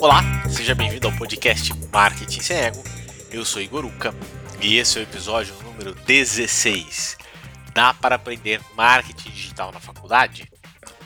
Olá, 0.00 0.22
seja 0.48 0.74
bem-vindo 0.74 1.06
ao 1.06 1.14
podcast 1.14 1.74
Marketing 1.92 2.40
Sem 2.40 2.56
Ego. 2.56 2.82
Eu 3.30 3.44
sou 3.44 3.60
Igor 3.60 3.84
Uca 3.84 4.14
e 4.58 4.78
esse 4.78 4.96
é 4.96 5.02
o 5.02 5.04
episódio 5.04 5.54
número 5.62 5.94
16. 5.94 7.18
Dá 7.74 7.92
para 7.92 8.14
aprender 8.14 8.62
marketing 8.74 9.28
digital 9.28 9.70
na 9.70 9.78
faculdade? 9.78 10.50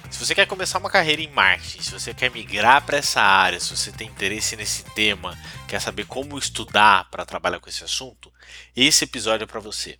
Se 0.08 0.24
você 0.24 0.32
quer 0.32 0.46
começar 0.46 0.78
uma 0.78 0.88
carreira 0.88 1.20
em 1.20 1.28
marketing, 1.28 1.82
se 1.82 1.90
você 1.90 2.14
quer 2.14 2.30
migrar 2.30 2.86
para 2.86 2.98
essa 2.98 3.20
área, 3.20 3.58
se 3.58 3.76
você 3.76 3.90
tem 3.90 4.06
interesse 4.06 4.54
nesse 4.54 4.84
tema, 4.84 5.36
quer 5.66 5.80
saber 5.80 6.06
como 6.06 6.38
estudar 6.38 7.10
para 7.10 7.26
trabalhar 7.26 7.58
com 7.58 7.68
esse 7.68 7.82
assunto, 7.82 8.32
esse 8.76 9.02
episódio 9.02 9.42
é 9.42 9.48
para 9.48 9.58
você. 9.58 9.98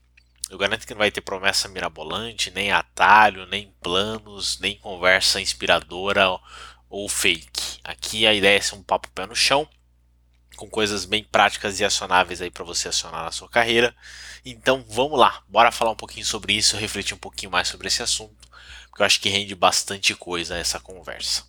Eu 0.48 0.56
garanto 0.56 0.86
que 0.86 0.94
não 0.94 1.00
vai 1.00 1.10
ter 1.10 1.20
promessa 1.20 1.66
mirabolante, 1.66 2.52
nem 2.52 2.70
atalho, 2.70 3.44
nem 3.46 3.74
planos, 3.82 4.60
nem 4.60 4.78
conversa 4.78 5.40
inspiradora 5.40 6.38
ou 6.88 7.08
fake. 7.08 7.73
Aqui 7.84 8.26
a 8.26 8.32
ideia 8.32 8.56
é 8.56 8.60
ser 8.62 8.76
um 8.76 8.82
papo 8.82 9.10
pé 9.10 9.26
no 9.26 9.36
chão, 9.36 9.68
com 10.56 10.70
coisas 10.70 11.04
bem 11.04 11.22
práticas 11.22 11.78
e 11.78 11.84
acionáveis 11.84 12.40
aí 12.40 12.50
para 12.50 12.64
você 12.64 12.88
acionar 12.88 13.24
na 13.24 13.30
sua 13.30 13.48
carreira. 13.48 13.94
Então 14.42 14.82
vamos 14.88 15.18
lá, 15.18 15.42
bora 15.46 15.70
falar 15.70 15.90
um 15.90 15.96
pouquinho 15.96 16.24
sobre 16.24 16.54
isso, 16.54 16.78
refletir 16.78 17.14
um 17.14 17.18
pouquinho 17.18 17.52
mais 17.52 17.68
sobre 17.68 17.88
esse 17.88 18.02
assunto, 18.02 18.48
porque 18.88 19.02
eu 19.02 19.06
acho 19.06 19.20
que 19.20 19.28
rende 19.28 19.54
bastante 19.54 20.14
coisa 20.14 20.56
essa 20.56 20.80
conversa. 20.80 21.44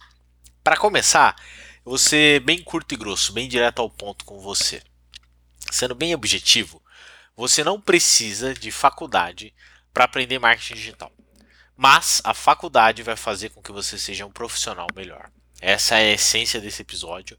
Para 0.62 0.76
começar, 0.76 1.38
eu 1.86 1.92
vou 1.92 1.98
ser 1.98 2.42
bem 2.42 2.62
curto 2.62 2.94
e 2.94 2.98
grosso, 2.98 3.32
bem 3.32 3.48
direto 3.48 3.82
ao 3.82 3.90
ponto 3.90 4.26
com 4.26 4.40
você. 4.40 4.84
Sendo 5.72 5.96
bem 5.96 6.14
objetivo, 6.14 6.84
você 7.34 7.64
não 7.64 7.80
precisa 7.80 8.54
de 8.54 8.72
faculdade 8.72 9.54
para 9.94 10.04
aprender 10.04 10.40
marketing 10.40 10.74
digital. 10.74 11.12
Mas 11.78 12.22
a 12.26 12.34
faculdade 12.34 13.04
vai 13.04 13.16
fazer 13.16 13.50
com 13.50 13.62
que 13.62 13.72
você 13.72 13.98
seja 13.98 14.26
um 14.26 14.32
profissional 14.32 14.88
melhor. 14.96 15.30
Essa 15.66 15.98
é 15.98 16.12
a 16.12 16.14
essência 16.14 16.62
desse 16.62 16.84
episódio. 16.84 17.36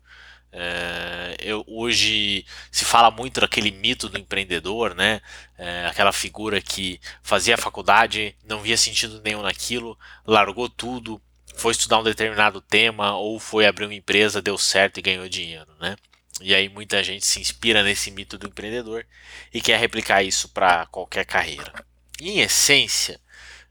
É, 0.50 1.36
eu, 1.38 1.64
hoje 1.64 2.45
se 2.73 2.84
fala 2.84 3.09
muito 3.09 3.40
daquele 3.40 3.70
mito 3.70 4.09
do 4.09 4.18
empreendedor, 4.18 4.96
né? 4.96 5.20
É, 5.56 5.87
aquela 5.87 6.10
figura 6.10 6.60
que 6.60 7.01
fazia 7.23 7.56
faculdade, 7.56 8.36
não 8.45 8.60
via 8.62 8.76
sentido 8.76 9.23
nenhum 9.23 9.42
naquilo, 9.42 9.96
largou 10.26 10.68
tudo, 10.68 11.23
foi 11.54 11.70
estudar 11.70 12.01
um 12.01 12.02
determinado 12.02 12.60
tema 12.60 13.16
ou 13.16 13.38
foi 13.38 13.64
abrir 13.64 13.84
uma 13.84 13.95
empresa, 13.95 14.42
deu 14.42 14.58
certo 14.58 14.98
e 14.98 15.02
ganhou 15.02 15.29
dinheiro, 15.29 15.70
né? 15.79 15.95
E 16.40 16.52
aí 16.52 16.68
muita 16.68 17.04
gente 17.04 17.24
se 17.24 17.38
inspira 17.38 17.84
nesse 17.84 18.10
mito 18.10 18.36
do 18.36 18.48
empreendedor 18.48 19.06
e 19.54 19.60
quer 19.60 19.79
replicar 19.79 20.24
isso 20.24 20.48
para 20.48 20.84
qualquer 20.86 21.24
carreira. 21.24 21.73
Em 22.20 22.40
essência, 22.40 23.20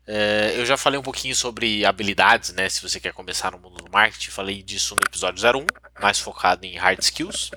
é, 0.07 0.53
eu 0.55 0.65
já 0.65 0.77
falei 0.77 0.99
um 0.99 1.03
pouquinho 1.03 1.35
sobre 1.35 1.83
habilidades, 1.85 2.53
né? 2.53 2.69
Se 2.69 2.81
você 2.81 2.99
quer 2.99 3.13
começar 3.13 3.51
no 3.51 3.57
mundo 3.57 3.83
do 3.83 3.91
marketing, 3.91 4.29
falei 4.29 4.61
disso 4.61 4.95
no 4.95 5.01
episódio 5.01 5.43
01, 5.43 5.65
mais 5.99 6.19
focado 6.19 6.65
em 6.65 6.77
hard 6.77 6.99
skills, 7.01 7.49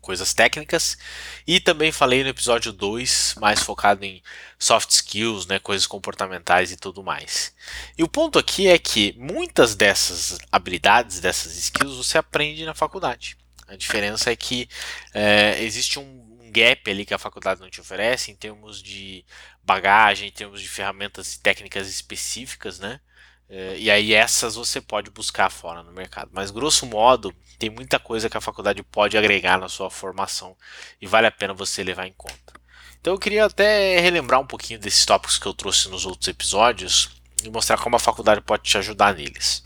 coisas 0.00 0.34
técnicas, 0.34 0.98
e 1.46 1.60
também 1.60 1.92
falei 1.92 2.24
no 2.24 2.30
episódio 2.30 2.72
2, 2.72 3.36
mais 3.40 3.60
focado 3.60 4.04
em 4.04 4.20
soft 4.58 4.90
skills, 4.90 5.46
né? 5.46 5.60
Coisas 5.60 5.86
comportamentais 5.86 6.72
e 6.72 6.76
tudo 6.76 7.04
mais. 7.04 7.54
E 7.96 8.02
o 8.02 8.08
ponto 8.08 8.38
aqui 8.38 8.66
é 8.66 8.76
que 8.76 9.14
muitas 9.16 9.76
dessas 9.76 10.38
habilidades, 10.50 11.20
dessas 11.20 11.56
skills, 11.56 11.96
você 11.96 12.18
aprende 12.18 12.64
na 12.64 12.74
faculdade. 12.74 13.36
A 13.68 13.76
diferença 13.76 14.32
é 14.32 14.34
que 14.34 14.68
é, 15.14 15.62
existe 15.62 16.00
um 16.00 16.29
gap 16.50 16.90
ali 16.90 17.04
que 17.04 17.14
a 17.14 17.18
faculdade 17.18 17.60
não 17.60 17.70
te 17.70 17.80
oferece 17.80 18.30
em 18.30 18.36
termos 18.36 18.82
de 18.82 19.24
bagagem, 19.62 20.28
em 20.28 20.32
termos 20.32 20.60
de 20.60 20.68
ferramentas 20.68 21.34
e 21.34 21.40
técnicas 21.40 21.88
específicas, 21.88 22.78
né? 22.78 23.00
É, 23.48 23.76
e 23.78 23.90
aí 23.90 24.14
essas 24.14 24.54
você 24.54 24.80
pode 24.80 25.10
buscar 25.10 25.50
fora 25.50 25.82
no 25.82 25.92
mercado. 25.92 26.30
Mas 26.32 26.52
grosso 26.52 26.86
modo, 26.86 27.34
tem 27.58 27.68
muita 27.68 27.98
coisa 27.98 28.30
que 28.30 28.36
a 28.36 28.40
faculdade 28.40 28.82
pode 28.82 29.18
agregar 29.18 29.58
na 29.58 29.68
sua 29.68 29.90
formação 29.90 30.56
e 31.00 31.06
vale 31.06 31.26
a 31.26 31.32
pena 31.32 31.52
você 31.52 31.82
levar 31.82 32.06
em 32.06 32.12
conta. 32.12 32.60
Então 33.00 33.12
eu 33.14 33.18
queria 33.18 33.46
até 33.46 33.98
relembrar 33.98 34.40
um 34.40 34.46
pouquinho 34.46 34.78
desses 34.78 35.04
tópicos 35.04 35.38
que 35.38 35.46
eu 35.46 35.54
trouxe 35.54 35.88
nos 35.88 36.06
outros 36.06 36.28
episódios 36.28 37.10
e 37.42 37.50
mostrar 37.50 37.78
como 37.78 37.96
a 37.96 38.00
faculdade 38.00 38.40
pode 38.40 38.62
te 38.62 38.78
ajudar 38.78 39.14
neles. 39.14 39.62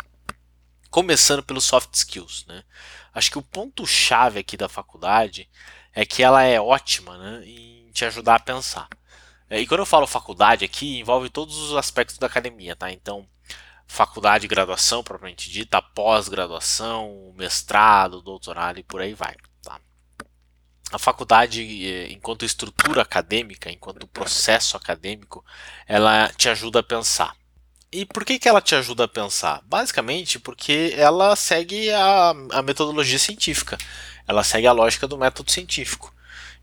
Começando 0.88 1.42
pelos 1.42 1.64
soft 1.64 1.92
skills, 1.94 2.46
né? 2.46 2.62
Acho 3.12 3.30
que 3.30 3.38
o 3.38 3.42
ponto 3.42 3.86
chave 3.86 4.38
aqui 4.38 4.56
da 4.56 4.68
faculdade 4.68 5.48
é 5.94 6.04
que 6.04 6.22
ela 6.22 6.42
é 6.42 6.60
ótima 6.60 7.16
né, 7.16 7.46
em 7.46 7.90
te 7.92 8.04
ajudar 8.04 8.36
a 8.36 8.40
pensar. 8.40 8.88
É, 9.48 9.60
e 9.60 9.66
quando 9.66 9.80
eu 9.80 9.86
falo 9.86 10.06
faculdade 10.06 10.64
aqui, 10.64 10.98
envolve 10.98 11.30
todos 11.30 11.56
os 11.56 11.76
aspectos 11.76 12.18
da 12.18 12.26
academia, 12.26 12.74
tá? 12.74 12.90
Então, 12.90 13.26
faculdade, 13.86 14.48
graduação 14.48 15.04
propriamente 15.04 15.50
dita, 15.50 15.80
pós-graduação, 15.80 17.32
mestrado, 17.36 18.20
doutorado 18.20 18.78
e 18.78 18.82
por 18.82 19.00
aí 19.00 19.14
vai. 19.14 19.36
Tá? 19.62 19.80
A 20.90 20.98
faculdade, 20.98 21.62
é, 21.86 22.10
enquanto 22.10 22.44
estrutura 22.44 23.02
acadêmica, 23.02 23.70
enquanto 23.70 24.06
processo 24.08 24.76
acadêmico, 24.76 25.44
ela 25.86 26.28
te 26.30 26.48
ajuda 26.48 26.80
a 26.80 26.82
pensar. 26.82 27.36
E 27.94 28.04
por 28.04 28.24
que, 28.24 28.38
que 28.38 28.48
ela 28.48 28.60
te 28.60 28.74
ajuda 28.74 29.04
a 29.04 29.08
pensar? 29.08 29.62
Basicamente 29.66 30.38
porque 30.38 30.94
ela 30.96 31.36
segue 31.36 31.90
a, 31.90 32.34
a 32.52 32.62
metodologia 32.62 33.18
científica 33.18 33.78
ela 34.26 34.42
segue 34.42 34.66
a 34.66 34.72
lógica 34.72 35.06
do 35.06 35.18
método 35.18 35.50
científico. 35.50 36.12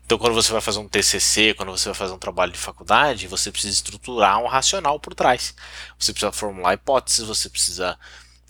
Então, 0.04 0.18
quando 0.18 0.34
você 0.34 0.52
vai 0.52 0.60
fazer 0.60 0.78
um 0.78 0.88
TCC, 0.88 1.54
quando 1.54 1.70
você 1.70 1.88
vai 1.88 1.94
fazer 1.94 2.12
um 2.12 2.18
trabalho 2.18 2.52
de 2.52 2.58
faculdade, 2.58 3.28
você 3.28 3.50
precisa 3.52 3.72
estruturar 3.72 4.38
um 4.42 4.46
racional 4.46 4.98
por 4.98 5.14
trás. 5.14 5.54
Você 5.98 6.12
precisa 6.12 6.32
formular 6.32 6.74
hipóteses, 6.74 7.26
você 7.26 7.48
precisa 7.48 7.98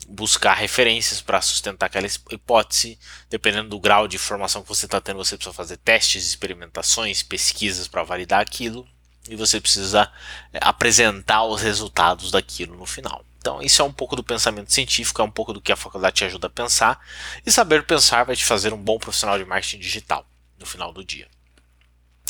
buscar 0.09 0.55
referências 0.55 1.21
para 1.21 1.41
sustentar 1.41 1.87
aquela 1.87 2.07
hipótese. 2.31 2.99
Dependendo 3.29 3.69
do 3.69 3.79
grau 3.79 4.09
de 4.09 4.17
informação 4.17 4.63
que 4.63 4.69
você 4.69 4.87
está 4.87 5.01
tendo, 5.01 5.19
você 5.19 5.37
precisa 5.37 5.55
fazer 5.55 5.77
testes, 5.77 6.27
experimentações, 6.27 7.23
pesquisas 7.23 7.87
para 7.87 8.03
validar 8.03 8.41
aquilo. 8.41 8.89
E 9.29 9.37
você 9.37 9.61
precisa 9.61 10.11
é, 10.53 10.59
apresentar 10.61 11.45
os 11.45 11.63
resultados 11.63 12.31
daquilo 12.31 12.77
no 12.77 12.87
final. 12.87 13.25
Então, 13.39 13.61
isso 13.61 13.83
é 13.83 13.85
um 13.85 13.93
pouco 13.93 14.15
do 14.15 14.23
pensamento 14.23 14.73
científico, 14.73 15.21
é 15.21 15.25
um 15.25 15.31
pouco 15.31 15.53
do 15.53 15.61
que 15.61 15.73
a 15.73 15.77
faculdade 15.77 16.17
te 16.17 16.25
ajuda 16.25 16.47
a 16.47 16.51
pensar, 16.51 17.01
e 17.45 17.51
saber 17.51 17.85
pensar 17.85 18.25
vai 18.25 18.37
te 18.37 18.45
fazer 18.45 18.73
um 18.73 18.79
bom 18.79 18.99
profissional 18.99 19.37
de 19.37 19.45
marketing 19.45 19.79
digital 19.79 20.25
no 20.59 20.67
final 20.67 20.93
do 20.93 21.05
dia. 21.05 21.27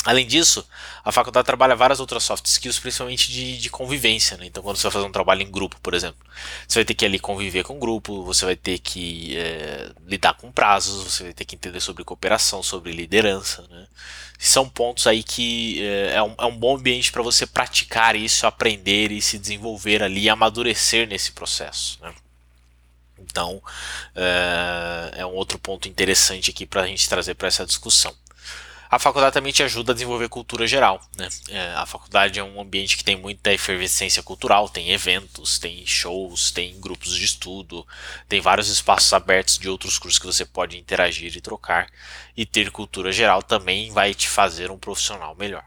Além 0.05 0.27
disso, 0.27 0.67
a 1.03 1.13
faculdade 1.13 1.45
trabalha 1.45 1.75
várias 1.75 2.01
outras 2.01 2.23
soft 2.23 2.45
skills, 2.45 2.77
principalmente 2.77 3.31
de, 3.31 3.57
de 3.57 3.69
convivência. 3.69 4.35
Né? 4.35 4.45
Então, 4.47 4.61
quando 4.61 4.75
você 4.75 4.83
vai 4.83 4.91
fazer 4.91 5.05
um 5.05 5.11
trabalho 5.11 5.41
em 5.41 5.49
grupo, 5.49 5.79
por 5.81 5.93
exemplo, 5.93 6.19
você 6.67 6.79
vai 6.79 6.85
ter 6.85 6.93
que 6.93 7.05
ali 7.05 7.19
conviver 7.19 7.63
com 7.63 7.77
o 7.77 7.79
grupo, 7.79 8.23
você 8.23 8.43
vai 8.43 8.55
ter 8.55 8.79
que 8.79 9.37
é, 9.37 9.91
lidar 10.05 10.33
com 10.33 10.51
prazos, 10.51 11.03
você 11.03 11.23
vai 11.23 11.33
ter 11.33 11.45
que 11.45 11.55
entender 11.55 11.79
sobre 11.79 12.03
cooperação, 12.03 12.61
sobre 12.61 12.91
liderança. 12.91 13.65
Né? 13.69 13.87
São 14.37 14.67
pontos 14.67 15.07
aí 15.07 15.23
que 15.23 15.81
é, 15.81 16.15
é, 16.15 16.23
um, 16.23 16.35
é 16.37 16.45
um 16.45 16.57
bom 16.57 16.75
ambiente 16.75 17.09
para 17.09 17.23
você 17.23 17.47
praticar 17.47 18.13
isso, 18.13 18.45
aprender 18.45 19.09
e 19.09 19.21
se 19.21 19.39
desenvolver 19.39 20.03
ali, 20.03 20.27
amadurecer 20.27 21.07
nesse 21.07 21.31
processo. 21.31 21.97
Né? 22.01 22.13
Então, 23.19 23.63
é, 24.13 25.21
é 25.21 25.25
um 25.25 25.33
outro 25.33 25.57
ponto 25.57 25.87
interessante 25.87 26.51
aqui 26.51 26.65
para 26.65 26.81
a 26.81 26.87
gente 26.87 27.07
trazer 27.07 27.35
para 27.35 27.47
essa 27.47 27.65
discussão. 27.65 28.13
A 28.93 28.99
faculdade 28.99 29.33
também 29.33 29.51
te 29.51 29.63
ajuda 29.63 29.91
a 29.91 29.95
desenvolver 29.95 30.29
cultura 30.29 30.67
geral. 30.67 31.01
Né? 31.17 31.27
É, 31.49 31.73
a 31.73 31.83
faculdade 31.83 32.39
é 32.39 32.43
um 32.43 32.61
ambiente 32.61 32.95
que 32.95 33.03
tem 33.03 33.15
muita 33.15 33.51
efervescência 33.51 34.21
cultural, 34.21 34.69
tem 34.69 34.91
eventos, 34.91 35.57
tem 35.57 35.83
shows, 35.83 36.51
tem 36.51 36.79
grupos 36.79 37.15
de 37.15 37.25
estudo, 37.25 37.87
tem 38.29 38.39
vários 38.39 38.67
espaços 38.67 39.11
abertos 39.11 39.57
de 39.57 39.67
outros 39.67 39.97
cursos 39.97 40.19
que 40.19 40.27
você 40.27 40.45
pode 40.45 40.77
interagir 40.77 41.35
e 41.35 41.41
trocar. 41.41 41.87
E 42.37 42.45
ter 42.45 42.69
cultura 42.69 43.11
geral 43.11 43.41
também 43.41 43.91
vai 43.91 44.13
te 44.13 44.29
fazer 44.29 44.69
um 44.69 44.77
profissional 44.77 45.33
melhor. 45.33 45.65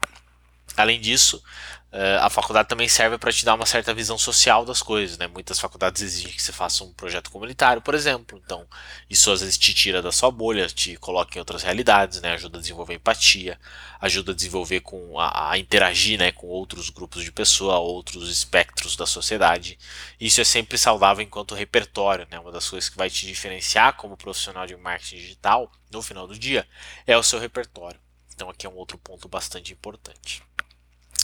Além 0.77 1.01
disso, 1.01 1.43
Uh, 1.89 2.19
a 2.21 2.29
faculdade 2.29 2.67
também 2.67 2.89
serve 2.89 3.17
para 3.17 3.31
te 3.31 3.45
dar 3.45 3.53
uma 3.53 3.65
certa 3.65 3.93
visão 3.93 4.17
social 4.17 4.65
das 4.65 4.81
coisas, 4.81 5.17
né? 5.17 5.25
Muitas 5.25 5.57
faculdades 5.57 6.01
exigem 6.01 6.33
que 6.33 6.41
você 6.41 6.51
faça 6.51 6.83
um 6.83 6.91
projeto 6.91 7.31
comunitário, 7.31 7.81
por 7.81 7.95
exemplo. 7.95 8.39
Então, 8.43 8.67
isso 9.09 9.31
às 9.31 9.39
vezes 9.39 9.57
te 9.57 9.73
tira 9.73 10.01
da 10.01 10.11
sua 10.11 10.29
bolha, 10.29 10.67
te 10.67 10.97
coloca 10.97 11.37
em 11.37 11.39
outras 11.39 11.63
realidades, 11.63 12.21
né? 12.21 12.33
Ajuda 12.33 12.57
a 12.57 12.61
desenvolver 12.61 12.95
empatia, 12.95 13.57
ajuda 14.01 14.33
a 14.33 14.35
desenvolver 14.35 14.81
com 14.81 15.17
a, 15.17 15.51
a 15.51 15.57
interagir, 15.57 16.19
né, 16.19 16.31
com 16.33 16.47
outros 16.47 16.89
grupos 16.89 17.23
de 17.23 17.31
pessoa, 17.31 17.77
outros 17.77 18.29
espectros 18.29 18.97
da 18.97 19.05
sociedade. 19.05 19.79
Isso 20.19 20.41
é 20.41 20.43
sempre 20.43 20.77
saudável 20.77 21.23
enquanto 21.23 21.55
repertório, 21.55 22.27
né? 22.29 22.37
Uma 22.37 22.51
das 22.51 22.69
coisas 22.69 22.89
que 22.89 22.97
vai 22.97 23.09
te 23.09 23.25
diferenciar 23.25 23.95
como 23.95 24.17
profissional 24.17 24.67
de 24.67 24.75
marketing 24.75 25.17
digital 25.17 25.71
no 25.89 26.01
final 26.01 26.27
do 26.27 26.37
dia 26.37 26.67
é 27.05 27.17
o 27.17 27.23
seu 27.23 27.39
repertório. 27.39 27.99
Então, 28.35 28.49
aqui 28.49 28.67
é 28.67 28.69
um 28.69 28.75
outro 28.75 28.97
ponto 28.97 29.27
bastante 29.29 29.71
importante. 29.71 30.46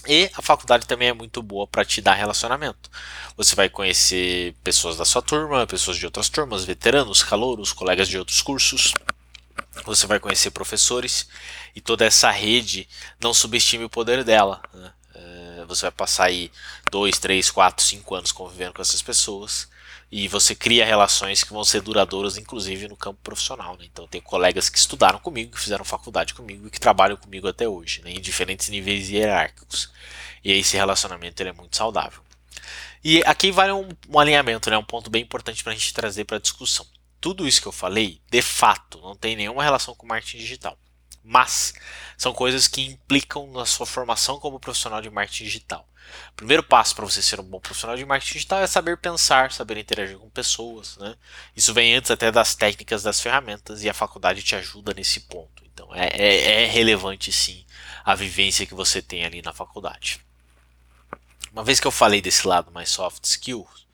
E 0.07 0.29
a 0.35 0.41
faculdade 0.41 0.85
também 0.85 1.07
é 1.09 1.13
muito 1.13 1.41
boa 1.41 1.65
para 1.65 1.85
te 1.85 2.01
dar 2.01 2.13
relacionamento. 2.13 2.89
Você 3.37 3.55
vai 3.55 3.69
conhecer 3.69 4.53
pessoas 4.63 4.97
da 4.97 5.05
sua 5.05 5.21
turma, 5.21 5.65
pessoas 5.65 5.97
de 5.97 6.05
outras 6.05 6.27
turmas, 6.27 6.65
veteranos, 6.65 7.23
calouros, 7.23 7.71
colegas 7.71 8.07
de 8.07 8.17
outros 8.17 8.41
cursos. 8.41 8.93
Você 9.85 10.05
vai 10.05 10.19
conhecer 10.19 10.51
professores 10.51 11.27
e 11.75 11.81
toda 11.81 12.05
essa 12.05 12.29
rede. 12.29 12.87
Não 13.21 13.33
subestime 13.33 13.85
o 13.85 13.89
poder 13.89 14.23
dela. 14.23 14.61
Né? 14.73 14.91
É, 15.15 15.65
você 15.67 15.83
vai 15.83 15.91
passar 15.91 16.25
aí 16.25 16.51
dois, 16.91 17.17
três, 17.17 17.49
quatro, 17.49 17.83
cinco 17.83 18.13
anos 18.13 18.31
convivendo 18.31 18.73
com 18.73 18.81
essas 18.81 19.01
pessoas 19.01 19.69
e 20.15 20.27
você 20.27 20.53
cria 20.53 20.85
relações 20.85 21.43
que 21.43 21.51
vão 21.51 21.65
ser 21.65 21.81
duradouras, 21.81 22.37
inclusive 22.37 22.87
no 22.87 22.95
campo 22.95 23.19
profissional. 23.23 23.75
Né? 23.75 23.85
Então, 23.91 24.07
tem 24.07 24.21
colegas 24.21 24.69
que 24.69 24.77
estudaram 24.77 25.17
comigo, 25.17 25.53
que 25.53 25.59
fizeram 25.59 25.83
faculdade 25.83 26.35
comigo 26.35 26.67
e 26.67 26.69
que 26.69 26.79
trabalham 26.79 27.17
comigo 27.17 27.47
até 27.47 27.67
hoje, 27.67 28.03
né? 28.03 28.11
em 28.11 28.21
diferentes 28.21 28.69
níveis 28.69 29.09
hierárquicos. 29.09 29.91
E 30.43 30.51
esse 30.51 30.77
relacionamento 30.77 31.41
ele 31.41 31.49
é 31.49 31.53
muito 31.53 31.75
saudável. 31.75 32.21
E 33.03 33.23
aqui 33.25 33.51
vale 33.51 33.71
um, 33.71 33.89
um 34.07 34.19
alinhamento, 34.19 34.69
né? 34.69 34.77
um 34.77 34.83
ponto 34.83 35.09
bem 35.09 35.23
importante 35.23 35.63
para 35.63 35.73
a 35.73 35.75
gente 35.75 35.91
trazer 35.91 36.25
para 36.25 36.37
a 36.37 36.39
discussão. 36.39 36.85
Tudo 37.19 37.47
isso 37.47 37.59
que 37.59 37.67
eu 37.67 37.71
falei, 37.71 38.21
de 38.29 38.41
fato, 38.43 39.01
não 39.01 39.15
tem 39.15 39.35
nenhuma 39.35 39.63
relação 39.63 39.95
com 39.95 40.05
marketing 40.05 40.37
digital. 40.37 40.77
Mas 41.23 41.73
são 42.15 42.33
coisas 42.33 42.67
que 42.67 42.83
implicam 42.83 43.51
na 43.51 43.65
sua 43.65 43.87
formação 43.87 44.39
como 44.39 44.59
profissional 44.59 45.01
de 45.01 45.09
marketing 45.09 45.45
digital. 45.45 45.89
O 46.31 46.35
primeiro 46.35 46.63
passo 46.63 46.95
para 46.95 47.05
você 47.05 47.21
ser 47.21 47.39
um 47.39 47.43
bom 47.43 47.59
profissional 47.59 47.95
de 47.95 48.05
marketing 48.05 48.33
digital 48.33 48.61
é 48.61 48.67
saber 48.67 48.97
pensar, 48.97 49.51
saber 49.51 49.77
interagir 49.77 50.17
com 50.17 50.29
pessoas. 50.29 50.97
Né? 50.97 51.15
Isso 51.55 51.73
vem 51.73 51.95
antes 51.95 52.11
até 52.11 52.31
das 52.31 52.55
técnicas 52.55 53.03
das 53.03 53.19
ferramentas 53.19 53.83
e 53.83 53.89
a 53.89 53.93
faculdade 53.93 54.41
te 54.41 54.55
ajuda 54.55 54.93
nesse 54.93 55.21
ponto. 55.21 55.63
Então 55.73 55.93
é, 55.93 56.07
é, 56.07 56.63
é 56.63 56.65
relevante 56.65 57.31
sim 57.31 57.65
a 58.03 58.15
vivência 58.15 58.65
que 58.65 58.73
você 58.73 59.01
tem 59.01 59.25
ali 59.25 59.41
na 59.41 59.53
faculdade. 59.53 60.19
Uma 61.51 61.63
vez 61.63 61.79
que 61.79 61.85
eu 61.85 61.91
falei 61.91 62.21
desse 62.21 62.47
lado 62.47 62.71
mais 62.71 62.89
soft 62.89 63.23
skills, 63.25 63.85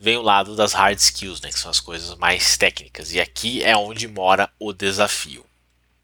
vem 0.00 0.16
o 0.16 0.22
lado 0.22 0.56
das 0.56 0.72
hard 0.72 0.98
skills, 0.98 1.40
né, 1.42 1.50
que 1.50 1.58
são 1.58 1.70
as 1.70 1.78
coisas 1.78 2.16
mais 2.16 2.56
técnicas. 2.56 3.12
E 3.12 3.20
aqui 3.20 3.62
é 3.62 3.76
onde 3.76 4.08
mora 4.08 4.50
o 4.58 4.72
desafio. 4.72 5.44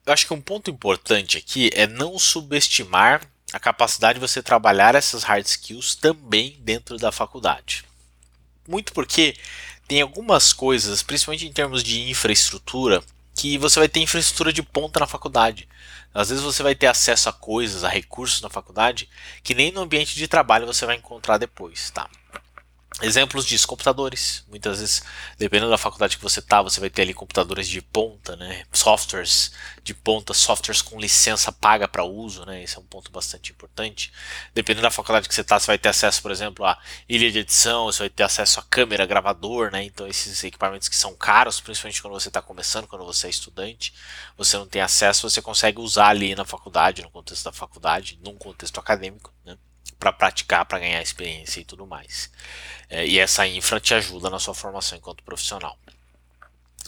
Eu 0.07 0.13
acho 0.13 0.27
que 0.27 0.35
um 0.35 0.41
ponto 0.41 0.71
importante 0.71 1.37
aqui 1.37 1.71
é 1.75 1.87
não 1.87 2.19
subestimar 2.19 3.23
a 3.53 3.59
capacidade 3.59 4.19
de 4.19 4.27
você 4.27 4.43
trabalhar 4.43 4.95
essas 4.95 5.23
hard 5.23 5.47
skills 5.47 5.95
também 5.95 6.59
dentro 6.61 6.97
da 6.97 7.11
faculdade. 7.11 7.85
Muito 8.67 8.93
porque 8.93 9.37
tem 9.87 10.03
algumas 10.03 10.53
coisas, 10.53 11.03
principalmente 11.03 11.47
em 11.47 11.53
termos 11.53 11.83
de 11.83 12.11
infraestrutura, 12.11 13.03
que 13.35 13.57
você 13.57 13.79
vai 13.79 13.89
ter 13.89 14.01
infraestrutura 14.01 14.53
de 14.53 14.63
ponta 14.63 15.01
na 15.01 15.07
faculdade. 15.07 15.69
Às 16.13 16.29
vezes 16.29 16.45
você 16.45 16.63
vai 16.63 16.75
ter 16.75 16.87
acesso 16.87 17.29
a 17.29 17.33
coisas, 17.33 17.85
a 17.85 17.89
recursos 17.89 18.41
na 18.43 18.51
faculdade 18.51 19.09
que 19.43 19.55
nem 19.55 19.71
no 19.71 19.81
ambiente 19.81 20.15
de 20.15 20.29
trabalho 20.29 20.67
você 20.67 20.85
vai 20.85 20.97
encontrar 20.97 21.39
depois, 21.39 21.91
tá? 21.91 22.09
Exemplos 23.01 23.47
disso, 23.47 23.69
computadores. 23.69 24.45
Muitas 24.49 24.81
vezes, 24.81 25.03
dependendo 25.39 25.71
da 25.71 25.79
faculdade 25.79 26.17
que 26.17 26.23
você 26.23 26.41
está, 26.41 26.61
você 26.61 26.81
vai 26.81 26.91
ter 26.91 27.03
ali 27.03 27.15
computadores 27.15 27.69
de 27.69 27.81
ponta, 27.81 28.35
né? 28.35 28.65
softwares 28.73 29.53
de 29.85 29.95
ponta, 29.95 30.35
softwares 30.35 30.83
com 30.83 30.99
licença 30.99 31.53
paga 31.53 31.87
para 31.87 32.03
uso, 32.03 32.45
né? 32.45 32.61
esse 32.61 32.77
é 32.77 32.81
um 32.81 32.85
ponto 32.85 33.13
bastante 33.13 33.53
importante. 33.53 34.13
Dependendo 34.53 34.83
da 34.83 34.91
faculdade 34.91 35.29
que 35.29 35.35
você 35.35 35.43
está, 35.43 35.61
você 35.61 35.69
vai 35.69 35.79
ter 35.79 35.91
acesso, 35.91 36.21
por 36.21 36.33
exemplo, 36.33 36.65
a 36.65 36.77
ilha 37.09 37.31
de 37.31 37.39
edição, 37.39 37.85
você 37.85 38.01
vai 38.01 38.11
ter 38.11 38.25
acesso 38.25 38.59
a 38.59 38.65
câmera, 38.65 39.07
gravador, 39.07 39.71
né? 39.71 39.85
então 39.85 40.05
esses 40.09 40.43
equipamentos 40.43 40.89
que 40.89 40.97
são 40.97 41.15
caros, 41.15 41.61
principalmente 41.61 42.03
quando 42.03 42.15
você 42.15 42.29
está 42.29 42.43
começando, 42.43 42.89
quando 42.89 43.05
você 43.05 43.29
é 43.29 43.31
estudante, 43.31 43.95
você 44.37 44.57
não 44.57 44.67
tem 44.67 44.83
acesso, 44.83 45.31
você 45.31 45.41
consegue 45.41 45.81
usar 45.81 46.09
ali 46.09 46.35
na 46.35 46.45
faculdade, 46.45 47.03
no 47.03 47.11
contexto 47.11 47.45
da 47.45 47.53
faculdade, 47.53 48.19
num 48.25 48.35
contexto 48.35 48.79
acadêmico, 48.81 49.33
né? 49.45 49.57
Para 49.99 50.13
praticar, 50.13 50.65
para 50.65 50.79
ganhar 50.79 51.03
experiência 51.03 51.61
e 51.61 51.65
tudo 51.65 51.87
mais. 51.87 52.31
É, 52.89 53.07
e 53.07 53.19
essa 53.19 53.47
infra 53.47 53.81
te 53.81 53.95
ajuda 53.95 54.31
na 54.31 54.39
sua 54.39 54.55
formação 54.55 54.97
enquanto 54.97 55.23
profissional. 55.23 55.79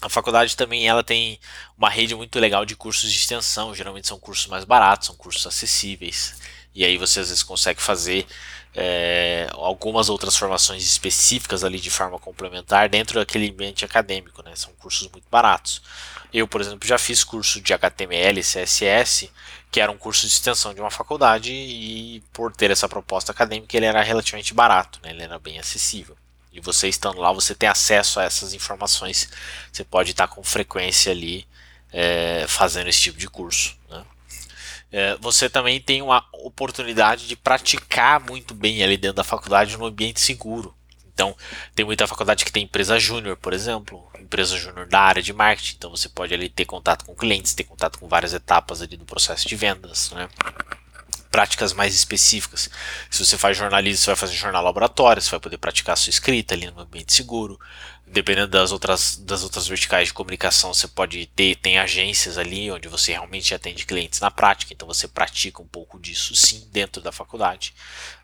A 0.00 0.08
faculdade 0.08 0.56
também 0.56 0.88
ela 0.88 1.04
tem 1.04 1.38
uma 1.76 1.90
rede 1.90 2.14
muito 2.14 2.38
legal 2.38 2.64
de 2.64 2.74
cursos 2.74 3.12
de 3.12 3.18
extensão, 3.18 3.74
geralmente 3.74 4.08
são 4.08 4.18
cursos 4.18 4.46
mais 4.46 4.64
baratos, 4.64 5.08
são 5.08 5.16
cursos 5.16 5.46
acessíveis. 5.46 6.40
E 6.74 6.84
aí 6.84 6.96
você 6.96 7.20
às 7.20 7.28
vezes 7.28 7.42
consegue 7.42 7.82
fazer 7.82 8.26
é, 8.74 9.48
algumas 9.52 10.08
outras 10.08 10.36
formações 10.36 10.84
específicas 10.84 11.64
ali 11.64 11.80
de 11.80 11.90
forma 11.90 12.18
complementar 12.18 12.88
dentro 12.88 13.18
daquele 13.18 13.50
ambiente 13.50 13.84
acadêmico, 13.84 14.42
né? 14.42 14.54
São 14.54 14.72
cursos 14.74 15.08
muito 15.10 15.28
baratos. 15.28 15.82
Eu, 16.32 16.46
por 16.46 16.60
exemplo, 16.60 16.86
já 16.86 16.98
fiz 16.98 17.24
curso 17.24 17.60
de 17.60 17.72
HTML 17.72 18.40
CSS 18.40 19.30
que 19.70 19.80
era 19.80 19.90
um 19.90 19.96
curso 19.96 20.26
de 20.26 20.32
extensão 20.32 20.74
de 20.74 20.80
uma 20.80 20.90
faculdade 20.90 21.52
e 21.52 22.22
por 22.32 22.52
ter 22.52 22.70
essa 22.70 22.88
proposta 22.88 23.30
acadêmica 23.30 23.76
ele 23.76 23.86
era 23.86 24.02
relativamente 24.02 24.52
barato, 24.52 24.98
né? 25.02 25.10
ele 25.10 25.22
era 25.22 25.38
bem 25.38 25.58
acessível. 25.58 26.16
E 26.52 26.60
você 26.60 26.88
estando 26.88 27.20
lá, 27.20 27.30
você 27.32 27.54
tem 27.54 27.68
acesso 27.68 28.18
a 28.18 28.24
essas 28.24 28.52
informações, 28.52 29.30
você 29.72 29.84
pode 29.84 30.10
estar 30.10 30.26
com 30.26 30.42
frequência 30.42 31.12
ali 31.12 31.46
é, 31.92 32.44
fazendo 32.48 32.88
esse 32.88 33.00
tipo 33.00 33.18
de 33.18 33.28
curso. 33.28 33.78
Né? 33.88 34.04
É, 34.90 35.16
você 35.20 35.48
também 35.48 35.80
tem 35.80 36.02
uma 36.02 36.26
oportunidade 36.32 37.28
de 37.28 37.36
praticar 37.36 38.18
muito 38.18 38.52
bem 38.52 38.82
ali 38.82 38.96
dentro 38.96 39.18
da 39.18 39.24
faculdade 39.24 39.76
no 39.76 39.86
ambiente 39.86 40.20
seguro. 40.20 40.74
Então, 41.20 41.36
tem 41.74 41.84
muita 41.84 42.06
faculdade 42.06 42.46
que 42.46 42.50
tem 42.50 42.62
empresa 42.62 42.98
júnior, 42.98 43.36
por 43.36 43.52
exemplo, 43.52 44.10
empresa 44.18 44.56
júnior 44.56 44.86
da 44.86 45.00
área 45.00 45.22
de 45.22 45.34
marketing, 45.34 45.74
então 45.76 45.90
você 45.90 46.08
pode 46.08 46.32
ali 46.32 46.48
ter 46.48 46.64
contato 46.64 47.04
com 47.04 47.14
clientes, 47.14 47.52
ter 47.52 47.64
contato 47.64 47.98
com 47.98 48.08
várias 48.08 48.32
etapas 48.32 48.80
ali 48.80 48.96
do 48.96 49.04
processo 49.04 49.46
de 49.46 49.54
vendas, 49.54 50.10
né? 50.12 50.30
práticas 51.30 51.74
mais 51.74 51.94
específicas. 51.94 52.70
Se 53.10 53.22
você 53.22 53.36
faz 53.36 53.54
jornalismo, 53.54 54.02
você 54.02 54.06
vai 54.06 54.16
fazer 54.16 54.32
jornal 54.32 54.64
laboratório, 54.64 55.20
você 55.20 55.30
vai 55.30 55.40
poder 55.40 55.58
praticar 55.58 55.92
a 55.92 55.96
sua 55.96 56.08
escrita 56.08 56.54
ali 56.54 56.70
no 56.70 56.80
ambiente 56.80 57.12
seguro. 57.12 57.60
Dependendo 58.12 58.48
das 58.48 58.72
outras, 58.72 59.16
das 59.18 59.44
outras 59.44 59.68
verticais 59.68 60.08
de 60.08 60.14
comunicação, 60.14 60.74
você 60.74 60.88
pode 60.88 61.26
ter 61.26 61.54
tem 61.54 61.78
agências 61.78 62.36
ali 62.36 62.68
onde 62.68 62.88
você 62.88 63.12
realmente 63.12 63.54
atende 63.54 63.86
clientes 63.86 64.18
na 64.18 64.32
prática, 64.32 64.72
então 64.72 64.88
você 64.88 65.06
pratica 65.06 65.62
um 65.62 65.66
pouco 65.66 65.96
disso 65.96 66.34
sim 66.34 66.68
dentro 66.72 67.00
da 67.00 67.12
faculdade. 67.12 67.72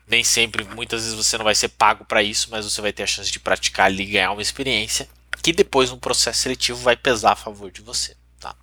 Nem 0.05 0.25
sempre, 0.25 0.65
muitas 0.65 1.03
vezes 1.03 1.15
você 1.15 1.37
não 1.37 1.45
vai 1.45 1.55
ser 1.55 1.69
pago 1.69 2.03
para 2.03 2.21
isso, 2.21 2.49
mas 2.51 2.65
você 2.65 2.81
vai 2.81 2.91
ter 2.91 3.03
a 3.03 3.07
chance 3.07 3.31
de 3.31 3.39
praticar 3.39 3.85
ali 3.85 4.03
e 4.03 4.11
ganhar 4.11 4.31
uma 4.31 4.41
experiência 4.41 5.07
que 5.41 5.53
depois 5.53 5.89
no 5.89 5.97
processo 5.97 6.41
seletivo 6.41 6.79
vai 6.79 6.97
pesar 6.97 7.31
a 7.31 7.35
favor 7.37 7.71
de 7.71 7.81
você. 7.81 8.17
Tá? 8.41 8.53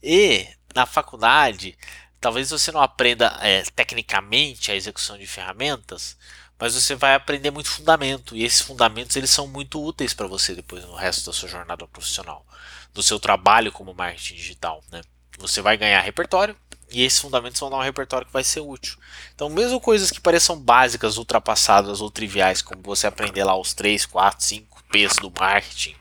E 0.00 0.46
na 0.72 0.86
faculdade, 0.86 1.76
talvez 2.20 2.50
você 2.50 2.70
não 2.70 2.80
aprenda 2.80 3.36
é, 3.40 3.62
tecnicamente 3.74 4.70
a 4.70 4.76
execução 4.76 5.18
de 5.18 5.26
ferramentas, 5.26 6.16
mas 6.58 6.74
você 6.74 6.94
vai 6.94 7.14
aprender 7.14 7.50
muito 7.50 7.70
fundamento 7.70 8.36
e 8.36 8.44
esses 8.44 8.60
fundamentos 8.60 9.16
eles 9.16 9.30
são 9.30 9.46
muito 9.46 9.82
úteis 9.82 10.12
para 10.12 10.26
você 10.26 10.54
depois 10.54 10.84
no 10.84 10.94
resto 10.94 11.26
da 11.26 11.32
sua 11.32 11.48
jornada 11.48 11.86
profissional, 11.86 12.44
do 12.92 13.02
seu 13.02 13.20
trabalho 13.20 13.70
como 13.70 13.94
marketing 13.94 14.34
digital, 14.34 14.82
né? 14.90 15.02
Você 15.38 15.62
vai 15.62 15.76
ganhar 15.76 16.00
repertório 16.00 16.56
e 16.90 17.02
esses 17.02 17.20
fundamentos 17.20 17.60
vão 17.60 17.70
dar 17.70 17.76
um 17.76 17.82
repertório 17.82 18.26
que 18.26 18.32
vai 18.32 18.42
ser 18.42 18.60
útil. 18.60 18.98
Então, 19.34 19.48
mesmo 19.48 19.80
coisas 19.80 20.10
que 20.10 20.20
pareçam 20.20 20.58
básicas, 20.58 21.16
ultrapassadas 21.16 22.00
ou 22.00 22.10
triviais, 22.10 22.62
como 22.62 22.82
você 22.82 23.06
aprender 23.06 23.44
lá 23.44 23.56
os 23.56 23.74
3, 23.74 24.06
4, 24.06 24.44
5 24.44 24.84
P's 24.90 25.16
do 25.16 25.30
marketing, 25.30 25.94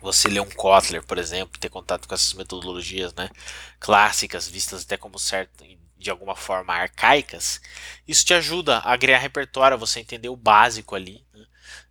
você 0.00 0.28
ler 0.28 0.40
um 0.40 0.50
Kotler, 0.50 1.02
por 1.02 1.16
exemplo, 1.16 1.58
ter 1.58 1.70
contato 1.70 2.06
com 2.06 2.14
essas 2.14 2.34
metodologias 2.34 3.14
né, 3.14 3.30
clássicas, 3.80 4.48
vistas 4.48 4.82
até 4.82 4.96
como 4.96 5.18
certo, 5.18 5.64
de 6.04 6.10
alguma 6.10 6.36
forma 6.36 6.74
arcaicas, 6.74 7.60
isso 8.06 8.24
te 8.24 8.34
ajuda 8.34 8.78
a 8.78 8.96
criar 8.96 9.18
repertório, 9.18 9.78
você 9.78 10.00
entender 10.00 10.28
o 10.28 10.36
básico 10.36 10.94
ali. 10.94 11.24
Né? 11.32 11.44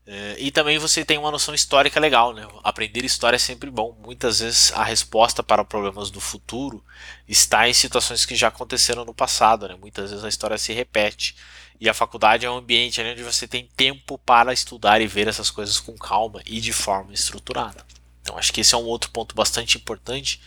É, 0.05 0.36
e 0.38 0.51
também 0.51 0.77
você 0.77 1.03
tem 1.03 1.17
uma 1.17 1.32
noção 1.32 1.53
histórica 1.55 2.00
legal, 2.00 2.34
né? 2.34 2.46
Aprender 2.63 3.03
história 3.03 3.38
é 3.38 3.39
sempre 3.39 3.72
bom. 3.72 3.98
Muitas 4.03 4.39
vezes 4.39 4.72
a 4.74 4.84
resposta 4.84 5.41
para 5.41 5.63
problemas 5.63 6.12
do 6.12 6.20
futuro 6.20 6.84
está 7.27 7.67
em 7.67 7.74
situações 7.74 8.25
que 8.25 8.36
já 8.36 8.50
aconteceram 8.50 9.03
no 9.03 9.13
passado, 9.13 9.67
né? 9.67 9.75
Muitas 9.75 10.12
vezes 10.12 10.24
a 10.24 10.29
história 10.29 10.58
se 10.58 10.74
repete. 10.74 11.36
E 11.79 11.89
a 11.89 11.93
faculdade 11.93 12.46
é 12.46 12.51
um 12.51 12.58
ambiente 12.58 13.01
onde 13.01 13.24
você 13.24 13.48
tem 13.48 13.67
tempo 13.75 14.17
para 14.20 14.53
estudar 14.53 15.01
e 15.01 15.08
ver 15.08 15.27
essas 15.27 15.50
coisas 15.50 15.79
com 15.79 15.98
calma 15.98 16.41
e 16.46 16.62
de 16.62 16.72
forma 16.72 17.13
estruturada. 17.13 17.84
Então 18.22 18.38
acho 18.38 18.53
que 18.53 18.62
esse 18.62 18.75
é 18.75 18.77
um 18.77 18.86
outro 18.86 19.10
ponto 19.10 19.34
bastante 19.34 19.77
importante 19.77 20.39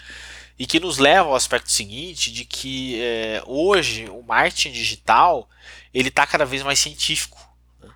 e 0.59 0.67
que 0.67 0.81
nos 0.81 0.99
leva 0.99 1.29
ao 1.29 1.35
aspecto 1.35 1.71
seguinte 1.71 2.33
de 2.33 2.45
que 2.45 3.01
é, 3.01 3.43
hoje 3.47 4.09
o 4.09 4.23
marketing 4.23 4.73
digital 4.73 5.49
ele 5.93 6.09
está 6.09 6.27
cada 6.27 6.45
vez 6.45 6.63
mais 6.63 6.79
científico. 6.79 7.39
Né? 7.81 7.91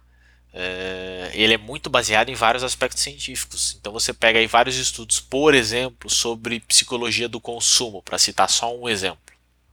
É, 0.53 1.31
ele 1.35 1.55
é 1.55 1.59
muito 1.59 1.89
baseado 1.89 2.29
em 2.29 2.35
vários 2.35 2.63
aspectos 2.63 3.03
científicos. 3.03 3.77
Então 3.81 3.93
você 3.93 4.13
pega 4.13 4.39
aí 4.39 4.47
vários 4.47 4.77
estudos, 4.77 5.21
por 5.21 5.55
exemplo, 5.55 6.11
sobre 6.11 6.61
psicologia 6.61 7.29
do 7.29 7.41
consumo, 7.41 8.03
para 8.03 8.19
citar 8.19 8.49
só 8.49 8.75
um 8.77 8.89
exemplo. 8.89 9.31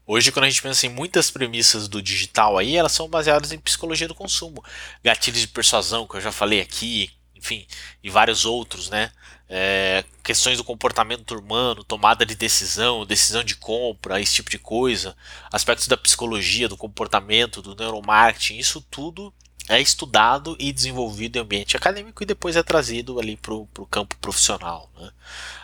Hoje, 0.09 0.31
quando 0.31 0.45
a 0.45 0.49
gente 0.49 0.61
pensa 0.61 0.85
em 0.85 0.89
muitas 0.89 1.29
premissas 1.29 1.89
do 1.89 2.01
digital 2.01 2.57
aí, 2.57 2.77
elas 2.77 2.93
são 2.93 3.09
baseadas 3.09 3.51
em 3.51 3.59
psicologia 3.59 4.07
do 4.07 4.15
consumo. 4.15 4.63
Gatilhos 5.03 5.41
de 5.41 5.49
persuasão, 5.49 6.07
que 6.07 6.15
eu 6.15 6.21
já 6.21 6.31
falei 6.31 6.61
aqui, 6.61 7.11
enfim, 7.37 7.65
e 8.03 8.09
vários 8.09 8.45
outros, 8.45 8.89
né? 8.89 9.11
é, 9.49 10.03
questões 10.23 10.57
do 10.57 10.63
comportamento 10.63 11.37
humano, 11.37 11.83
tomada 11.83 12.25
de 12.25 12.35
decisão, 12.35 13.05
decisão 13.05 13.43
de 13.43 13.55
compra, 13.55 14.19
esse 14.19 14.35
tipo 14.35 14.49
de 14.49 14.59
coisa, 14.59 15.15
aspectos 15.51 15.87
da 15.87 15.95
psicologia, 15.95 16.67
do 16.67 16.77
comportamento, 16.77 17.61
do 17.61 17.75
neuromarketing, 17.75 18.57
isso 18.57 18.81
tudo 18.91 19.33
é 19.69 19.81
estudado 19.81 20.55
e 20.59 20.71
desenvolvido 20.71 21.37
em 21.37 21.41
ambiente 21.41 21.75
acadêmico 21.75 22.23
e 22.23 22.25
depois 22.25 22.55
é 22.55 22.63
trazido 22.63 23.19
ali 23.19 23.35
para 23.35 23.53
o 23.53 23.67
campo 23.89 24.15
profissional. 24.17 24.89
Né? 24.97 25.11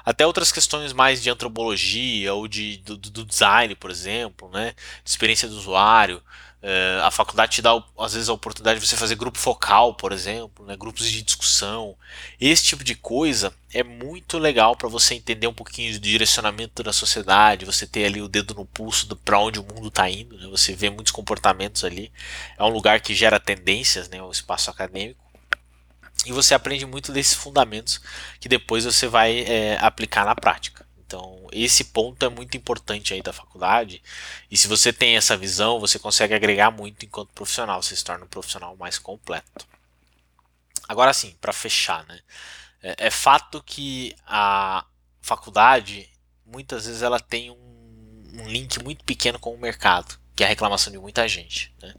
Até 0.03 0.27
outras 0.27 0.51
questões 0.51 0.92
mais 0.92 1.24
de 1.24 1.30
antropologia 1.30 2.34
ou 2.34 2.48
de, 2.48 2.77
do, 2.77 2.98
do 2.98 3.24
design, 3.24 3.75
por 3.75 3.89
exemplo, 3.89 4.50
né? 4.50 4.74
de 5.03 5.10
experiência 5.10 5.48
do 5.48 5.56
usuário, 5.56 6.22
É, 6.65 7.01
a 7.03 7.12
faculdade 7.12 7.55
te 7.55 7.62
dá, 7.62 7.72
às 8.00 8.13
vezes, 8.13 8.29
a 8.29 8.34
oportunidade 8.34 8.79
de 8.79 8.88
você 8.88 8.96
fazer 8.96 9.15
grupo 9.15 9.38
focal, 9.38 9.93
por 9.93 10.13
exemplo, 10.13 10.65
né, 10.65 10.77
grupos 10.77 11.12
de 11.12 11.22
discussão. 11.22 11.93
Esse 12.39 12.63
tipo 12.63 12.86
de 12.86 12.96
coisa 12.96 13.53
é 13.74 13.84
muito 13.84 14.38
legal 14.38 14.74
para 14.74 14.88
você 14.88 15.13
entender 15.13 15.46
um 15.46 15.53
pouquinho 15.53 15.91
do 15.91 16.00
direcionamento 16.00 16.82
da 16.82 16.93
sociedade, 16.93 17.65
você 17.65 17.86
ter 17.86 18.05
ali 18.05 18.22
o 18.22 18.29
dedo 18.29 18.53
no 18.53 18.65
pulso 18.65 19.13
para 19.17 19.38
onde 19.39 19.60
o 19.60 19.63
mundo 19.63 19.89
está 19.89 20.10
indo, 20.10 20.38
né, 20.38 20.48
você 20.48 20.74
vê 20.74 20.89
muitos 20.89 21.12
comportamentos 21.12 21.84
ali. 21.84 22.10
É 22.58 22.63
um 22.63 22.70
lugar 22.70 23.01
que 23.01 23.13
gera 23.13 23.41
tendências, 23.41 24.08
né, 24.08 24.22
o 24.22 24.32
espaço 24.32 24.70
acadêmico. 24.70 25.22
E 26.25 26.32
você 26.32 26.53
aprende 26.53 26.86
muito 26.86 27.12
desses 27.12 27.34
fundamentos 27.34 28.00
que 28.39 28.48
depois 28.48 28.86
você 28.86 29.05
vai 29.05 29.39
é, 29.39 29.77
aplicar 29.82 30.25
na 30.25 30.34
prática. 30.34 30.86
Então, 31.13 31.48
esse 31.51 31.84
ponto 31.84 32.25
é 32.25 32.29
muito 32.29 32.58
importante 32.58 33.13
aí 33.13 33.22
da 33.22 33.32
faculdade. 33.32 34.01
E 34.50 34.58
se 34.58 34.67
você 34.67 34.91
tem 34.91 35.15
essa 35.15 35.38
visão, 35.38 35.79
você 35.79 36.00
consegue 36.00 36.34
agregar 36.34 36.72
muito 36.72 37.05
enquanto 37.05 37.29
profissional, 37.34 37.84
você 37.84 37.96
se 37.96 38.03
torna 38.03 38.25
um 38.25 38.27
profissional 38.27 38.75
mais 38.75 38.98
completo. 38.98 39.67
Agora 40.88 41.13
sim, 41.13 41.36
para 41.39 41.53
fechar, 41.53 42.03
né? 42.08 42.20
É, 42.82 42.96
é, 42.98 43.12
fato 43.12 43.62
que 43.63 44.15
a 44.25 44.84
faculdade 45.22 46.10
muitas 46.43 46.88
vezes 46.88 47.03
ela 47.03 47.20
tem 47.20 47.51
um, 47.51 48.24
um, 48.34 48.48
link 48.48 48.84
muito 48.84 49.03
pequeno 49.03 49.38
com 49.38 49.53
o 49.53 49.58
mercado, 49.58 50.17
que 50.36 50.41
é 50.41 50.48
a 50.48 50.50
reclamação 50.50 50.91
de 50.91 50.98
muita 50.98 51.27
gente, 51.27 51.72
né? 51.79 51.93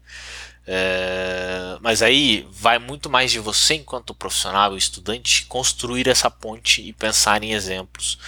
É, 0.67 1.77
mas 1.79 2.01
aí 2.01 2.45
vai 2.51 2.79
muito 2.79 3.09
mais 3.09 3.31
de 3.31 3.39
você, 3.39 3.75
enquanto 3.75 4.13
profissional 4.13 4.75
estudante, 4.75 5.45
construir 5.45 6.09
essa 6.09 6.29
ponte 6.29 6.81
e 6.81 6.91
pensar 6.91 7.41
em 7.43 7.53
exemplos 7.53 8.19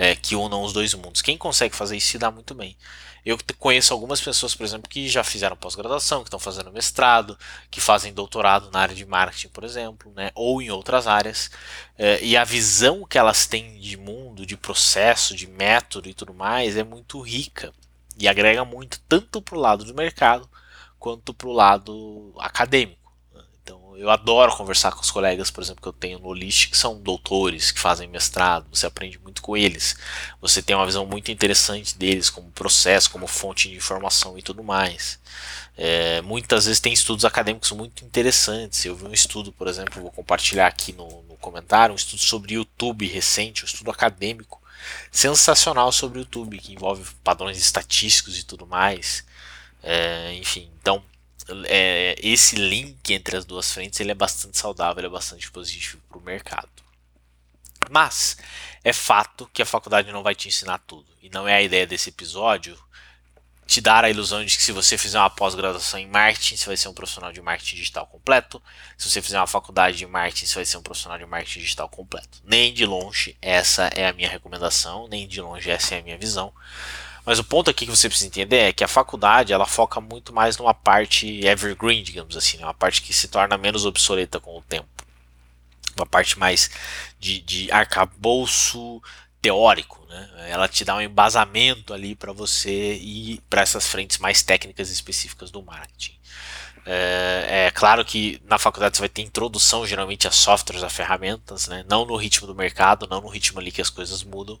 é, 0.00 0.16
que 0.16 0.34
unam 0.34 0.62
os 0.62 0.72
dois 0.72 0.94
mundos. 0.94 1.20
Quem 1.20 1.36
consegue 1.36 1.76
fazer 1.76 1.94
isso 1.94 2.12
se 2.12 2.18
dá 2.18 2.30
muito 2.30 2.54
bem. 2.54 2.74
Eu 3.22 3.36
conheço 3.58 3.92
algumas 3.92 4.18
pessoas, 4.18 4.54
por 4.54 4.64
exemplo, 4.64 4.88
que 4.88 5.06
já 5.06 5.22
fizeram 5.22 5.54
pós-graduação, 5.54 6.22
que 6.22 6.28
estão 6.28 6.38
fazendo 6.38 6.72
mestrado, 6.72 7.38
que 7.70 7.82
fazem 7.82 8.14
doutorado 8.14 8.70
na 8.70 8.80
área 8.80 8.94
de 8.94 9.04
marketing, 9.04 9.48
por 9.48 9.62
exemplo, 9.62 10.10
né, 10.16 10.30
ou 10.34 10.62
em 10.62 10.70
outras 10.70 11.06
áreas, 11.06 11.50
é, 11.98 12.18
e 12.24 12.34
a 12.34 12.44
visão 12.44 13.04
que 13.04 13.18
elas 13.18 13.46
têm 13.46 13.78
de 13.78 13.98
mundo, 13.98 14.46
de 14.46 14.56
processo, 14.56 15.36
de 15.36 15.46
método 15.46 16.08
e 16.08 16.14
tudo 16.14 16.32
mais 16.32 16.78
é 16.78 16.82
muito 16.82 17.20
rica 17.20 17.70
e 18.18 18.26
agrega 18.26 18.64
muito 18.64 18.98
tanto 19.06 19.42
para 19.42 19.58
o 19.58 19.60
lado 19.60 19.84
do 19.84 19.94
mercado 19.94 20.48
quanto 20.98 21.34
para 21.34 21.48
o 21.48 21.52
lado 21.52 22.32
acadêmico. 22.38 22.99
Então, 23.62 23.96
eu 23.96 24.10
adoro 24.10 24.56
conversar 24.56 24.92
com 24.92 25.02
os 25.02 25.10
colegas, 25.10 25.50
por 25.50 25.62
exemplo, 25.62 25.82
que 25.82 25.88
eu 25.88 25.92
tenho 25.92 26.18
no 26.18 26.32
List, 26.32 26.70
que 26.70 26.76
são 26.76 27.00
doutores, 27.00 27.70
que 27.70 27.78
fazem 27.78 28.08
mestrado, 28.08 28.66
você 28.72 28.86
aprende 28.86 29.18
muito 29.18 29.42
com 29.42 29.56
eles. 29.56 29.96
Você 30.40 30.62
tem 30.62 30.74
uma 30.74 30.86
visão 30.86 31.06
muito 31.06 31.30
interessante 31.30 31.96
deles, 31.96 32.30
como 32.30 32.50
processo, 32.50 33.10
como 33.10 33.26
fonte 33.26 33.68
de 33.68 33.76
informação 33.76 34.38
e 34.38 34.42
tudo 34.42 34.64
mais. 34.64 35.18
É, 35.76 36.20
muitas 36.22 36.66
vezes 36.66 36.80
tem 36.80 36.92
estudos 36.92 37.24
acadêmicos 37.24 37.70
muito 37.72 38.04
interessantes. 38.04 38.84
Eu 38.84 38.96
vi 38.96 39.04
um 39.04 39.12
estudo, 39.12 39.52
por 39.52 39.68
exemplo, 39.68 40.02
vou 40.02 40.10
compartilhar 40.10 40.66
aqui 40.66 40.92
no, 40.92 41.22
no 41.24 41.36
comentário, 41.36 41.92
um 41.92 41.96
estudo 41.96 42.20
sobre 42.20 42.54
YouTube 42.54 43.06
recente, 43.06 43.64
um 43.64 43.66
estudo 43.66 43.90
acadêmico 43.90 44.60
sensacional 45.10 45.92
sobre 45.92 46.20
YouTube, 46.20 46.58
que 46.58 46.72
envolve 46.72 47.04
padrões 47.22 47.58
estatísticos 47.58 48.38
e 48.38 48.44
tudo 48.44 48.66
mais. 48.66 49.24
É, 49.82 50.34
enfim, 50.34 50.70
então 50.80 51.02
é, 51.66 52.14
esse 52.22 52.56
link 52.56 53.12
entre 53.12 53.36
as 53.36 53.44
duas 53.44 53.72
frentes 53.72 54.00
ele 54.00 54.10
é 54.10 54.14
bastante 54.14 54.58
saudável, 54.58 55.04
é 55.04 55.08
bastante 55.08 55.50
positivo 55.50 56.02
para 56.08 56.18
o 56.18 56.22
mercado. 56.22 56.68
Mas 57.90 58.36
é 58.84 58.92
fato 58.92 59.50
que 59.52 59.62
a 59.62 59.66
faculdade 59.66 60.12
não 60.12 60.22
vai 60.22 60.34
te 60.34 60.48
ensinar 60.48 60.78
tudo. 60.86 61.06
E 61.22 61.30
não 61.30 61.48
é 61.48 61.54
a 61.54 61.62
ideia 61.62 61.86
desse 61.86 62.10
episódio 62.10 62.78
te 63.70 63.80
dar 63.80 64.04
a 64.04 64.10
ilusão 64.10 64.44
de 64.44 64.56
que 64.56 64.64
se 64.64 64.72
você 64.72 64.98
fizer 64.98 65.16
uma 65.16 65.30
pós-graduação 65.30 66.00
em 66.00 66.08
marketing, 66.08 66.56
você 66.56 66.66
vai 66.66 66.76
ser 66.76 66.88
um 66.88 66.92
profissional 66.92 67.32
de 67.32 67.40
marketing 67.40 67.76
digital 67.76 68.04
completo. 68.04 68.60
Se 68.98 69.08
você 69.08 69.22
fizer 69.22 69.38
uma 69.38 69.46
faculdade 69.46 69.96
de 69.96 70.06
marketing, 70.08 70.46
você 70.46 70.54
vai 70.56 70.64
ser 70.64 70.76
um 70.76 70.82
profissional 70.82 71.16
de 71.16 71.24
marketing 71.24 71.60
digital 71.60 71.88
completo. 71.88 72.42
Nem 72.42 72.74
de 72.74 72.84
longe 72.84 73.36
essa 73.40 73.84
é 73.94 74.08
a 74.08 74.12
minha 74.12 74.28
recomendação, 74.28 75.06
nem 75.06 75.24
de 75.28 75.40
longe 75.40 75.70
essa 75.70 75.94
é 75.94 76.00
a 76.00 76.02
minha 76.02 76.18
visão. 76.18 76.52
Mas 77.24 77.38
o 77.38 77.44
ponto 77.44 77.70
aqui 77.70 77.84
que 77.86 77.94
você 77.94 78.08
precisa 78.08 78.28
entender 78.28 78.56
é 78.56 78.72
que 78.72 78.84
a 78.84 78.88
faculdade 78.88 79.52
ela 79.52 79.66
foca 79.66 80.00
muito 80.00 80.32
mais 80.32 80.56
numa 80.56 80.74
parte 80.74 81.44
evergreen, 81.44 82.02
digamos 82.02 82.36
assim, 82.36 82.56
né? 82.56 82.64
uma 82.64 82.74
parte 82.74 83.02
que 83.02 83.12
se 83.12 83.28
torna 83.28 83.58
menos 83.58 83.84
obsoleta 83.84 84.40
com 84.40 84.56
o 84.56 84.62
tempo. 84.62 84.88
Uma 85.96 86.06
parte 86.06 86.38
mais 86.38 86.70
de, 87.18 87.40
de 87.40 87.70
arcabouço 87.70 89.02
teórico, 89.42 90.04
né? 90.08 90.48
Ela 90.48 90.68
te 90.68 90.84
dá 90.84 90.96
um 90.96 91.00
embasamento 91.00 91.94
ali 91.94 92.14
para 92.14 92.32
você 92.32 92.94
ir 92.94 93.40
para 93.48 93.62
essas 93.62 93.86
frentes 93.86 94.18
mais 94.18 94.42
técnicas 94.42 94.90
específicas 94.90 95.50
do 95.50 95.62
marketing. 95.62 96.18
É, 96.86 97.66
é, 97.66 97.70
claro 97.70 98.04
que 98.04 98.40
na 98.46 98.58
faculdade 98.58 98.96
você 98.96 99.02
vai 99.02 99.08
ter 99.08 99.22
introdução 99.22 99.86
geralmente 99.86 100.26
a 100.26 100.30
softwares, 100.30 100.82
a 100.82 100.88
ferramentas, 100.88 101.68
né? 101.68 101.84
não 101.88 102.04
no 102.04 102.16
ritmo 102.16 102.46
do 102.46 102.54
mercado, 102.54 103.06
não 103.08 103.20
no 103.20 103.28
ritmo 103.28 103.60
ali 103.60 103.70
que 103.70 103.82
as 103.82 103.90
coisas 103.90 104.22
mudam. 104.22 104.58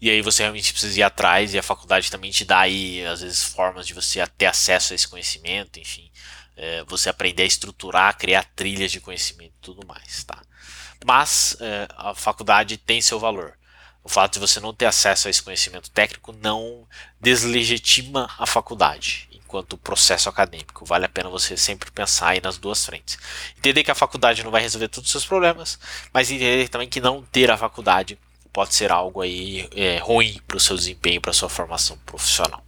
E 0.00 0.10
aí 0.10 0.20
você 0.20 0.42
realmente 0.42 0.72
precisa 0.72 0.98
ir 0.98 1.02
atrás 1.02 1.54
e 1.54 1.58
a 1.58 1.62
faculdade 1.62 2.10
também 2.10 2.30
te 2.30 2.44
dá 2.44 2.60
aí, 2.60 3.04
às 3.06 3.20
vezes, 3.20 3.44
formas 3.44 3.86
de 3.86 3.94
você 3.94 4.26
ter 4.26 4.46
acesso 4.46 4.92
a 4.92 4.96
esse 4.96 5.08
conhecimento, 5.08 5.78
enfim. 5.78 6.10
É, 6.56 6.84
você 6.84 7.08
aprender 7.08 7.44
a 7.44 7.46
estruturar, 7.46 8.18
criar 8.18 8.44
trilhas 8.56 8.92
de 8.92 9.00
conhecimento 9.00 9.54
e 9.58 9.62
tudo 9.62 9.86
mais, 9.86 10.24
tá? 10.24 10.42
Mas 11.04 11.56
é, 11.60 11.88
a 11.96 12.14
faculdade 12.14 12.76
tem 12.76 13.00
seu 13.00 13.18
valor. 13.18 13.54
O 14.02 14.08
fato 14.08 14.34
de 14.34 14.38
você 14.40 14.60
não 14.60 14.74
ter 14.74 14.86
acesso 14.86 15.28
a 15.28 15.30
esse 15.30 15.42
conhecimento 15.42 15.90
técnico 15.90 16.32
não 16.32 16.86
deslegitima 17.20 18.30
a 18.38 18.46
faculdade 18.46 19.29
quanto 19.50 19.76
processo 19.76 20.28
acadêmico. 20.28 20.84
Vale 20.84 21.06
a 21.06 21.08
pena 21.08 21.28
você 21.28 21.56
sempre 21.56 21.90
pensar 21.90 22.28
aí 22.28 22.40
nas 22.40 22.56
duas 22.56 22.86
frentes. 22.86 23.18
Entender 23.58 23.82
que 23.82 23.90
a 23.90 23.96
faculdade 23.96 24.44
não 24.44 24.50
vai 24.52 24.62
resolver 24.62 24.86
todos 24.86 25.08
os 25.08 25.10
seus 25.10 25.26
problemas, 25.26 25.76
mas 26.12 26.30
entender 26.30 26.68
também 26.68 26.88
que 26.88 27.00
não 27.00 27.22
ter 27.32 27.50
a 27.50 27.56
faculdade 27.56 28.16
pode 28.52 28.74
ser 28.74 28.92
algo 28.92 29.20
aí 29.20 29.68
é, 29.74 29.98
ruim 29.98 30.40
para 30.46 30.56
o 30.56 30.60
seu 30.60 30.76
desempenho, 30.76 31.20
para 31.20 31.32
a 31.32 31.34
sua 31.34 31.48
formação 31.48 31.98
profissional. 32.06 32.64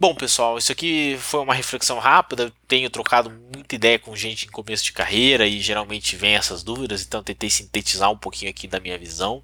Bom, 0.00 0.14
pessoal, 0.14 0.56
isso 0.56 0.70
aqui 0.70 1.18
foi 1.20 1.40
uma 1.40 1.54
reflexão 1.54 1.98
rápida. 1.98 2.52
Tenho 2.68 2.88
trocado 2.88 3.30
muita 3.52 3.74
ideia 3.74 3.98
com 3.98 4.14
gente 4.14 4.46
em 4.46 4.48
começo 4.48 4.84
de 4.84 4.92
carreira 4.92 5.44
e 5.44 5.60
geralmente 5.60 6.14
vem 6.14 6.36
essas 6.36 6.62
dúvidas, 6.62 7.02
então 7.02 7.20
tentei 7.20 7.50
sintetizar 7.50 8.08
um 8.08 8.16
pouquinho 8.16 8.48
aqui 8.48 8.68
da 8.68 8.78
minha 8.78 8.96
visão. 8.96 9.42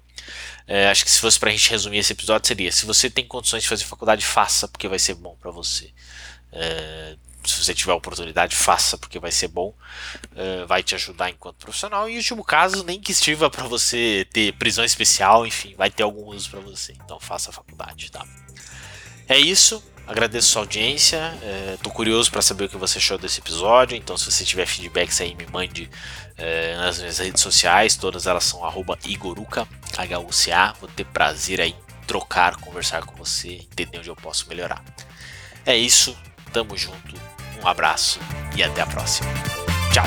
É, 0.65 0.87
acho 0.87 1.03
que 1.03 1.11
se 1.11 1.19
fosse 1.19 1.37
para 1.37 1.49
a 1.49 1.51
gente 1.51 1.69
resumir 1.69 1.97
esse 1.97 2.13
episódio 2.13 2.47
seria: 2.47 2.71
se 2.71 2.85
você 2.85 3.09
tem 3.09 3.27
condições 3.27 3.63
de 3.63 3.69
fazer 3.69 3.83
faculdade, 3.83 4.25
faça, 4.25 4.65
porque 4.65 4.87
vai 4.87 4.97
ser 4.97 5.15
bom 5.15 5.35
para 5.41 5.51
você. 5.51 5.91
É, 6.53 7.17
se 7.43 7.61
você 7.61 7.73
tiver 7.73 7.91
oportunidade, 7.91 8.55
faça, 8.55 8.97
porque 8.97 9.19
vai 9.19 9.33
ser 9.33 9.49
bom, 9.49 9.73
é, 10.37 10.65
vai 10.65 10.81
te 10.81 10.95
ajudar 10.95 11.29
enquanto 11.29 11.57
profissional. 11.57 12.09
E 12.09 12.13
em 12.13 12.17
último 12.17 12.45
caso, 12.45 12.81
nem 12.85 13.01
que 13.01 13.11
estiva 13.11 13.49
para 13.49 13.67
você 13.67 14.25
ter 14.31 14.53
prisão 14.53 14.85
especial, 14.85 15.45
enfim, 15.45 15.75
vai 15.75 15.91
ter 15.91 16.03
algum 16.03 16.27
uso 16.27 16.49
para 16.49 16.61
você. 16.61 16.93
Então 17.03 17.19
faça 17.19 17.49
a 17.49 17.53
faculdade, 17.53 18.09
tá? 18.09 18.25
É 19.27 19.37
isso. 19.37 19.83
Agradeço 20.07 20.49
sua 20.49 20.61
audiência. 20.61 21.17
É, 21.41 21.77
curioso 21.89 22.31
para 22.31 22.41
saber 22.41 22.65
o 22.65 22.69
que 22.69 22.77
você 22.77 22.97
achou 22.97 23.17
desse 23.17 23.39
episódio. 23.39 23.97
Então, 23.97 24.17
se 24.17 24.31
você 24.31 24.43
tiver 24.45 24.65
feedbacks 24.65 25.19
aí, 25.21 25.33
me 25.35 25.45
mande 25.47 25.89
é, 26.37 26.75
nas 26.77 26.99
minhas 26.99 27.17
redes 27.17 27.41
sociais. 27.41 27.95
Todas 27.95 28.27
elas 28.27 28.43
são 28.43 28.63
Igoruka, 29.05 29.67
H-U-C-A. 29.97 30.73
Vou 30.79 30.89
ter 30.89 31.05
prazer 31.05 31.59
aí 31.59 31.75
trocar, 32.05 32.55
conversar 32.57 33.03
com 33.03 33.15
você, 33.15 33.55
entender 33.55 33.97
onde 33.97 34.09
eu 34.09 34.15
posso 34.15 34.47
melhorar. 34.47 34.83
É 35.65 35.75
isso. 35.75 36.15
Tamo 36.53 36.77
junto. 36.77 37.15
Um 37.61 37.67
abraço 37.67 38.19
e 38.55 38.63
até 38.63 38.81
a 38.81 38.85
próxima. 38.85 39.29
Tchau. 39.91 40.05